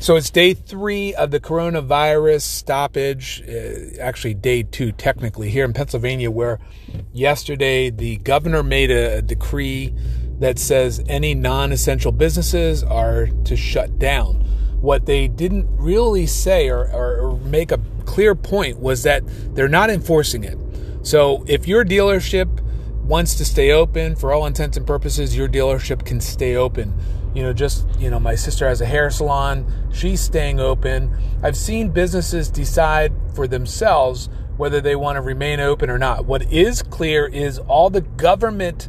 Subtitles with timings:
[0.00, 5.72] So it's day three of the coronavirus stoppage, uh, actually, day two, technically, here in
[5.72, 6.60] Pennsylvania, where
[7.12, 9.92] yesterday the governor made a, a decree
[10.38, 14.36] that says any non essential businesses are to shut down.
[14.80, 19.24] What they didn't really say or, or, or make a clear point was that
[19.56, 20.56] they're not enforcing it.
[21.02, 22.60] So if your dealership
[23.02, 26.94] wants to stay open, for all intents and purposes, your dealership can stay open
[27.38, 31.16] you know, just, you know, my sister has a hair salon, she's staying open.
[31.40, 36.24] I've seen businesses decide for themselves whether they want to remain open or not.
[36.24, 38.88] What is clear is all the government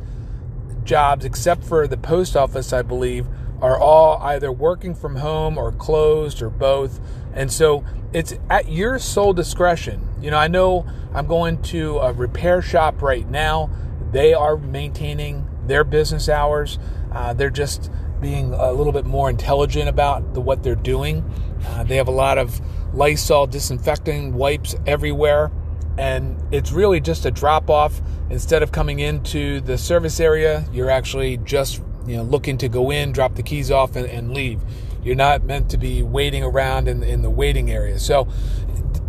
[0.83, 3.27] jobs, except for the post office, I believe,
[3.61, 6.99] are all either working from home or closed or both.
[7.35, 10.09] And so it's at your sole discretion.
[10.19, 13.69] You know, I know I'm going to a repair shop right now.
[14.11, 16.79] They are maintaining their business hours.
[17.11, 21.23] Uh, they're just being a little bit more intelligent about the, what they're doing.
[21.65, 22.59] Uh, they have a lot of
[22.93, 25.51] Lysol disinfecting wipes everywhere,
[25.97, 28.01] and it's really just a drop off.
[28.29, 32.91] Instead of coming into the service area, you're actually just you know looking to go
[32.91, 34.61] in, drop the keys off, and, and leave.
[35.03, 37.99] You're not meant to be waiting around in, in the waiting area.
[37.99, 38.27] So,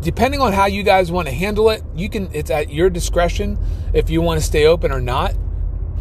[0.00, 2.30] depending on how you guys want to handle it, you can.
[2.32, 3.58] It's at your discretion
[3.92, 5.34] if you want to stay open or not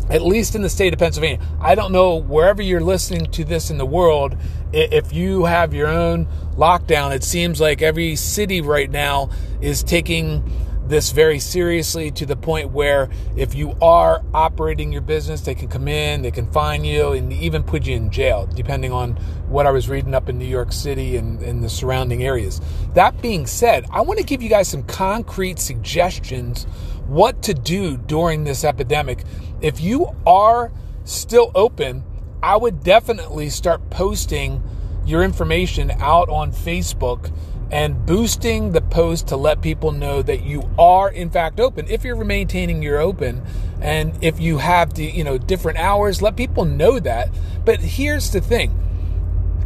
[0.09, 1.39] at least in the state of Pennsylvania.
[1.61, 4.35] I don't know wherever you're listening to this in the world,
[4.71, 9.29] if you have your own lockdown, it seems like every city right now
[9.61, 10.43] is taking
[10.89, 15.67] this very seriously to the point where if you are operating your business, they can
[15.67, 19.11] come in, they can fine you, and even put you in jail, depending on
[19.47, 22.59] what I was reading up in New York City and, and the surrounding areas.
[22.95, 26.65] That being said, I want to give you guys some concrete suggestions
[27.09, 29.23] what to do during this epidemic.
[29.61, 30.71] If you are
[31.03, 32.03] still open,
[32.41, 34.63] I would definitely start posting
[35.05, 37.31] your information out on Facebook
[37.71, 41.87] and boosting the post to let people know that you are in fact open.
[41.87, 43.43] If you're maintaining your open
[43.81, 47.29] and if you have the you know different hours let people know that.
[47.65, 48.75] But here's the thing.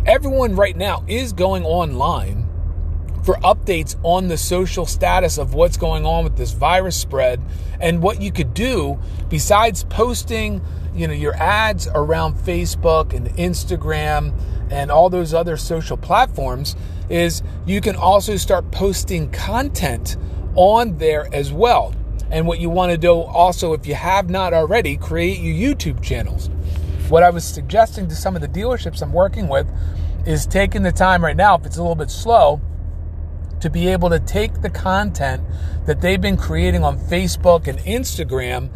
[0.06, 2.50] Everyone right now is going online
[3.24, 7.42] for updates on the social status of what's going on with this virus spread
[7.80, 10.62] and what you could do besides posting
[10.94, 14.34] you know your ads around Facebook and Instagram
[14.70, 16.76] and all those other social platforms
[17.10, 20.18] is you can also start posting content
[20.56, 21.94] on there as well.
[22.32, 26.02] And what you want to do also if you have not already create your YouTube
[26.02, 26.50] channels.
[27.10, 29.68] What I was suggesting to some of the dealerships I'm working with
[30.26, 32.62] is taking the time right now if it's a little bit slow
[33.63, 35.41] to be able to take the content
[35.85, 38.69] that they've been creating on Facebook and Instagram,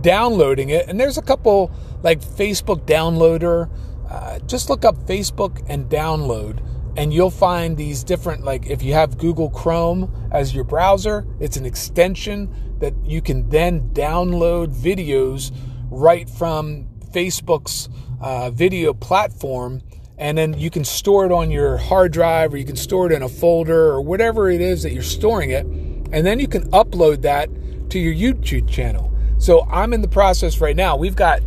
[0.00, 0.88] downloading it.
[0.88, 1.70] And there's a couple
[2.02, 3.70] like Facebook downloader.
[4.10, 6.60] Uh, just look up Facebook and download,
[6.96, 11.56] and you'll find these different, like if you have Google Chrome as your browser, it's
[11.56, 15.56] an extension that you can then download videos
[15.90, 17.88] right from Facebook's
[18.20, 19.80] uh, video platform
[20.24, 23.12] and then you can store it on your hard drive or you can store it
[23.12, 26.62] in a folder or whatever it is that you're storing it and then you can
[26.70, 27.50] upload that
[27.90, 29.12] to your YouTube channel.
[29.36, 30.96] So I'm in the process right now.
[30.96, 31.42] We've got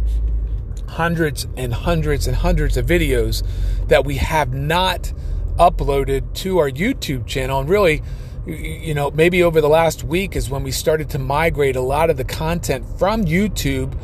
[0.88, 3.44] hundreds and hundreds and hundreds of videos
[3.88, 5.12] that we have not
[5.58, 8.04] uploaded to our YouTube channel and really
[8.46, 12.12] you know maybe over the last week is when we started to migrate a lot
[12.12, 13.98] of the content from YouTube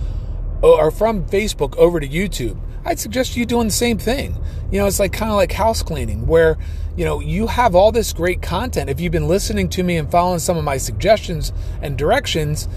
[0.63, 2.59] or from Facebook over to YouTube.
[2.85, 4.35] I'd suggest you doing the same thing.
[4.73, 6.57] You know, it's like kind of like house cleaning where,
[6.97, 8.89] you know, you have all this great content.
[8.89, 11.53] If you've been listening to me and following some of my suggestions
[11.84, 12.67] and directions,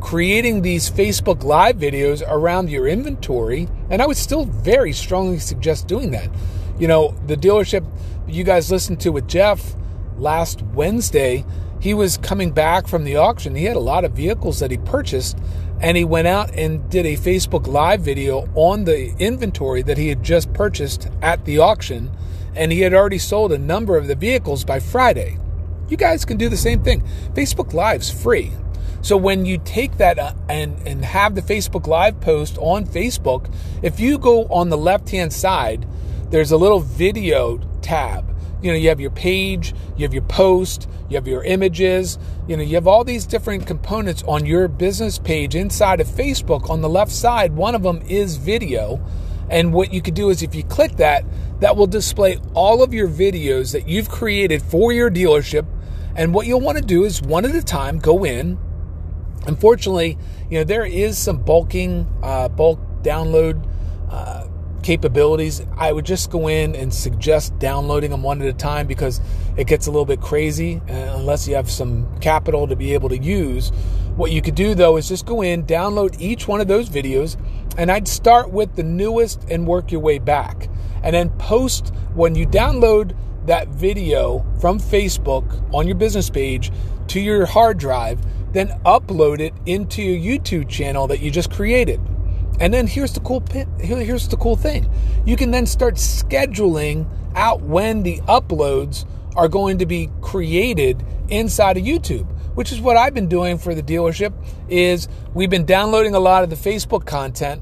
[0.00, 5.86] creating these Facebook Live videos around your inventory, and I would still very strongly suggest
[5.86, 6.30] doing that.
[6.78, 7.86] You know, the dealership
[8.26, 9.76] you guys listened to with Jeff
[10.16, 11.44] last Wednesday,
[11.82, 13.56] he was coming back from the auction.
[13.56, 15.36] He had a lot of vehicles that he purchased
[15.80, 20.06] and he went out and did a Facebook Live video on the inventory that he
[20.06, 22.08] had just purchased at the auction,
[22.54, 25.38] and he had already sold a number of the vehicles by Friday.
[25.88, 27.02] You guys can do the same thing.
[27.34, 28.52] Facebook Live's free.
[29.00, 33.52] So when you take that uh, and and have the Facebook Live post on Facebook,
[33.82, 35.84] if you go on the left-hand side,
[36.30, 38.31] there's a little video tab
[38.62, 42.56] you know, you have your page, you have your post, you have your images, you
[42.56, 46.70] know, you have all these different components on your business page inside of Facebook.
[46.70, 49.04] On the left side, one of them is video.
[49.50, 51.24] And what you could do is if you click that,
[51.60, 55.66] that will display all of your videos that you've created for your dealership.
[56.14, 58.58] And what you'll want to do is one at a time go in.
[59.46, 60.16] Unfortunately,
[60.48, 63.68] you know, there is some bulking, uh, bulk download
[64.10, 64.41] uh,
[64.82, 69.20] capabilities, I would just go in and suggest downloading them one at a time because
[69.56, 73.08] it gets a little bit crazy uh, unless you have some capital to be able
[73.08, 73.70] to use.
[74.16, 77.36] What you could do though is just go in, download each one of those videos,
[77.78, 80.68] and I'd start with the newest and work your way back.
[81.02, 85.44] And then post when you download that video from Facebook
[85.74, 86.70] on your business page
[87.08, 88.20] to your hard drive,
[88.52, 92.00] then upload it into your YouTube channel that you just created.
[92.62, 93.42] And then here's the cool
[93.80, 94.88] here's the cool thing.
[95.26, 99.04] You can then start scheduling out when the uploads
[99.34, 102.24] are going to be created inside of YouTube,
[102.54, 104.32] which is what I've been doing for the dealership
[104.68, 107.60] is we've been downloading a lot of the Facebook content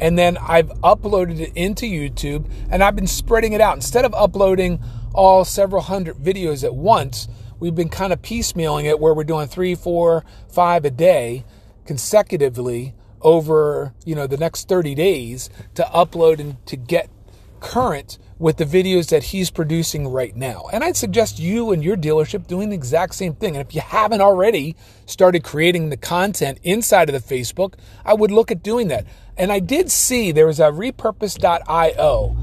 [0.00, 4.12] and then I've uploaded it into YouTube and I've been spreading it out instead of
[4.12, 4.82] uploading
[5.14, 7.26] all several hundred videos at once.
[7.58, 11.46] We've been kind of piecemealing it where we're doing three, four, five a day
[11.86, 12.92] consecutively
[13.26, 17.10] over you know the next 30 days to upload and to get
[17.58, 20.66] current with the videos that he's producing right now.
[20.72, 23.56] And I'd suggest you and your dealership doing the exact same thing.
[23.56, 24.76] And if you haven't already
[25.06, 27.74] started creating the content inside of the Facebook,
[28.04, 29.06] I would look at doing that.
[29.36, 32.36] And I did see there was a repurpose.io.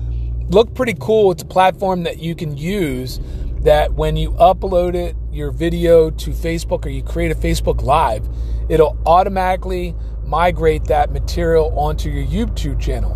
[0.50, 1.32] Looked pretty cool.
[1.32, 3.20] It's a platform that you can use
[3.62, 8.28] that when you upload it, your video to Facebook or you create a Facebook Live,
[8.68, 9.96] it'll automatically
[10.34, 13.16] migrate that material onto your YouTube channel.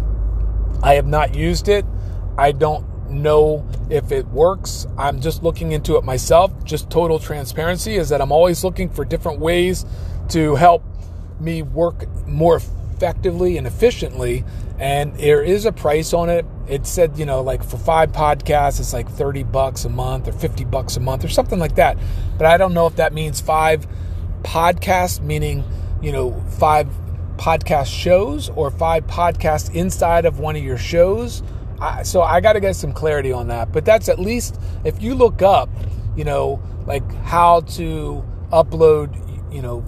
[0.84, 1.84] I have not used it.
[2.38, 4.86] I don't know if it works.
[5.00, 6.52] I'm just looking into it myself.
[6.64, 9.84] Just total transparency is that I'm always looking for different ways
[10.30, 10.84] to help
[11.40, 14.46] me work more effectively and efficiently.
[14.78, 16.46] And there is a price on it.
[16.68, 20.34] It said, you know, like for five podcasts, it's like 30 bucks a month or
[20.34, 21.98] 50 bucks a month or something like that.
[22.38, 23.88] But I don't know if that means five
[24.44, 25.64] podcasts, meaning,
[26.00, 26.88] you know, five
[27.38, 31.44] podcast shows or five podcasts inside of one of your shows.
[31.80, 33.72] I, so I got to get some clarity on that.
[33.72, 35.70] But that's at least if you look up,
[36.16, 39.84] you know, like how to upload, you know,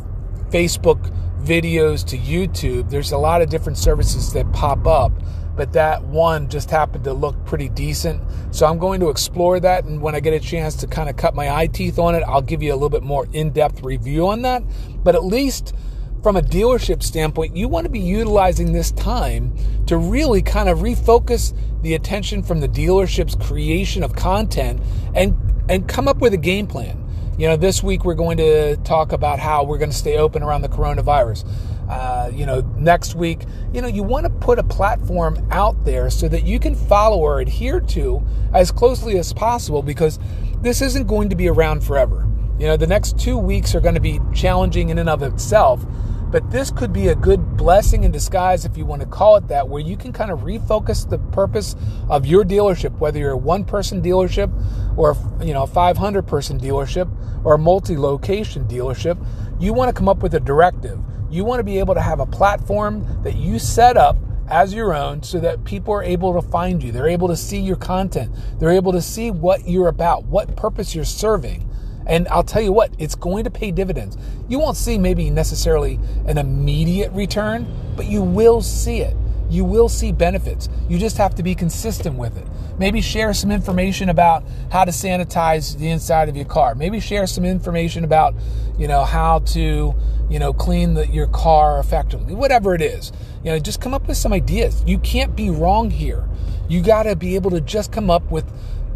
[0.50, 2.90] Facebook videos to YouTube.
[2.90, 5.12] There's a lot of different services that pop up,
[5.56, 8.22] but that one just happened to look pretty decent.
[8.52, 9.86] So I'm going to explore that.
[9.86, 12.24] And when I get a chance to kind of cut my eye teeth on it,
[12.24, 14.64] I'll give you a little bit more in depth review on that.
[15.04, 15.74] But at least
[16.22, 19.56] from a dealership standpoint, you want to be utilizing this time
[19.88, 24.82] to really kind of refocus the attention from the dealership's creation of content
[25.16, 25.36] and
[25.70, 27.06] and come up with a game plan.
[27.38, 30.44] You know, this week we're going to talk about how we're going to stay open
[30.44, 31.48] around the coronavirus.
[31.88, 33.44] Uh, you know, next week,
[33.74, 37.18] you know, you want to put a platform out there so that you can follow
[37.18, 38.22] or adhere to
[38.54, 40.20] as closely as possible because
[40.62, 42.28] this isn't going to be around forever.
[42.60, 45.86] You know, the next two weeks are going to be challenging in and of itself,
[46.32, 49.48] but this could be a good blessing in disguise, if you want to call it
[49.48, 51.76] that, where you can kind of refocus the purpose
[52.10, 54.52] of your dealership, whether you're a one person dealership
[54.98, 57.10] or you know a 500 person dealership
[57.44, 59.24] or a multi-location dealership.
[59.60, 61.00] You want to come up with a directive.
[61.30, 64.18] You want to be able to have a platform that you set up
[64.50, 66.92] as your own so that people are able to find you.
[66.92, 68.34] They're able to see your content.
[68.60, 71.69] They're able to see what you're about, what purpose you're serving.
[72.10, 74.18] And I'll tell you what, it's going to pay dividends.
[74.50, 79.16] You won't see maybe necessarily an immediate return, but you will see it.
[79.50, 80.70] You will see benefits.
[80.90, 82.48] You just have to be consistent with it.
[82.80, 86.76] Maybe share some information about how to sanitize the inside of your car.
[86.76, 88.34] Maybe share some information about,
[88.78, 89.94] you know, how to,
[90.30, 92.34] you know, clean the, your car effectively.
[92.34, 93.12] Whatever it is.
[93.44, 94.84] You know, just come up with some ideas.
[94.88, 96.28] You can't be wrong here.
[96.68, 98.46] You got to be able to just come up with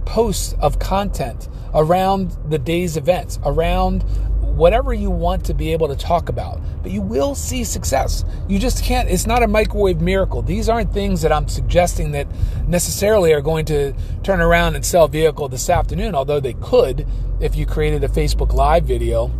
[0.05, 4.03] posts of content around the day's events, around
[4.53, 6.62] whatever you want to be able to talk about.
[6.83, 8.24] But you will see success.
[8.48, 10.41] You just can't, it's not a microwave miracle.
[10.41, 12.27] These aren't things that I'm suggesting that
[12.67, 17.07] necessarily are going to turn around and sell vehicle this afternoon, although they could
[17.39, 19.31] if you created a Facebook Live video.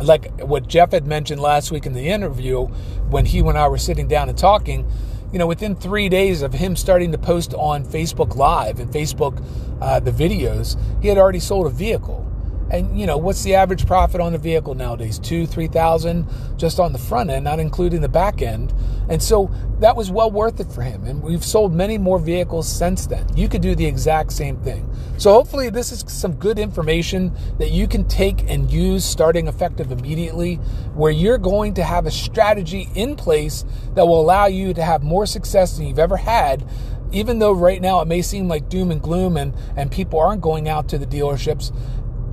[0.00, 2.64] Like what Jeff had mentioned last week in the interview
[3.10, 4.90] when he and I were sitting down and talking
[5.32, 9.42] you know, within three days of him starting to post on Facebook Live and Facebook
[9.80, 12.31] uh, the videos, he had already sold a vehicle.
[12.72, 15.18] And you know, what's the average profit on a vehicle nowadays?
[15.18, 16.26] Two, three thousand
[16.56, 18.72] just on the front end, not including the back end.
[19.10, 19.50] And so
[19.80, 21.04] that was well worth it for him.
[21.04, 23.26] And we've sold many more vehicles since then.
[23.36, 24.88] You could do the exact same thing.
[25.18, 29.92] So hopefully this is some good information that you can take and use starting effective
[29.92, 30.54] immediately,
[30.94, 33.64] where you're going to have a strategy in place
[33.94, 36.66] that will allow you to have more success than you've ever had
[37.12, 40.40] even though right now it may seem like doom and gloom and, and people aren't
[40.40, 41.70] going out to the dealerships,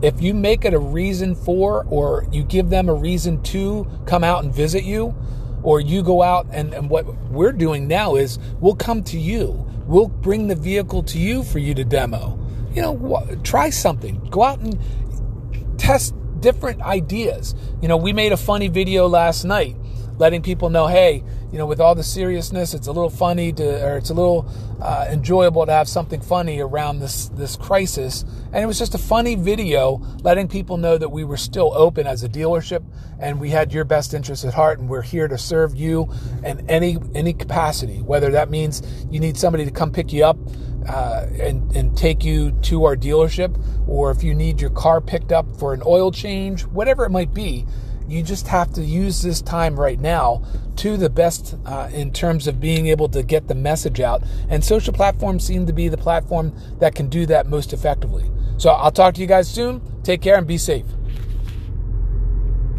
[0.02, 4.24] if you make it a reason for or you give them a reason to come
[4.24, 5.16] out and visit you,
[5.62, 9.66] or you go out and, and what we're doing now is we'll come to you.
[9.86, 12.40] We'll bring the vehicle to you for you to demo.
[12.74, 14.20] You know, try something.
[14.30, 14.80] Go out and
[15.78, 17.56] test different ideas.
[17.82, 19.76] You know, we made a funny video last night
[20.18, 23.86] letting people know, hey, you know, with all the seriousness, it's a little funny to,
[23.86, 24.48] or it's a little
[24.82, 28.24] uh, enjoyable to have something funny around this this crisis.
[28.54, 32.06] And it was just a funny video, letting people know that we were still open
[32.06, 32.84] as a dealership,
[33.20, 36.12] and we had your best interest at heart, and we're here to serve you
[36.44, 38.02] in any any capacity.
[38.02, 40.38] Whether that means you need somebody to come pick you up.
[40.88, 45.32] Uh, and, and take you to our dealership, or if you need your car picked
[45.32, 47.68] up for an oil change, whatever it might be,
[48.12, 50.44] you just have to use this time right now
[50.78, 54.24] to the best uh, in terms of being able to get the message out.
[54.50, 58.30] And social platforms seem to be the platform that can do that most effectively.
[58.58, 59.82] So I'll talk to you guys soon.
[60.04, 60.86] Take care and be safe.